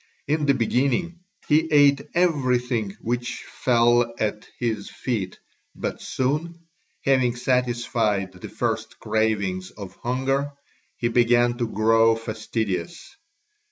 In 0.27 0.47
the 0.47 0.55
beginning 0.55 1.19
he 1.47 1.71
ate 1.71 2.01
everything 2.15 2.97
which 3.01 3.43
fell 3.53 4.15
at 4.17 4.47
his 4.57 4.89
feet, 4.89 5.37
but 5.75 6.01
soon, 6.01 6.65
having 7.05 7.35
satisfied 7.35 8.31
the 8.31 8.49
first 8.49 8.97
cravings 8.97 9.69
of 9.69 9.93
hunger, 9.97 10.53
he 10.97 11.07
began 11.09 11.55
to 11.59 11.67
grow 11.67 12.15
fastidious. 12.15 13.15